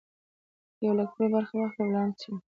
[0.75, 2.43] که یو الکترون برخه واخلي ولانس یو دی.